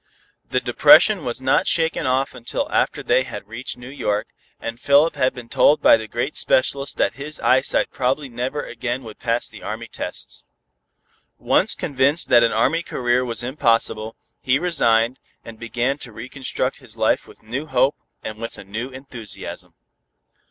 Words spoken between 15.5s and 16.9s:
began to reconstruct